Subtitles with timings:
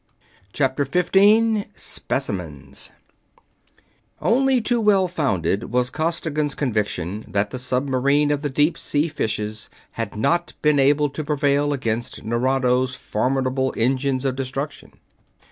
[0.51, 2.89] CHAPTER 15 SPECIMENS
[4.19, 9.69] Only too well founded was Costigan's conviction that the submarine of the deep sea fishes
[9.91, 14.93] had not been able to prevail against Nerado's formidable engines of destruction.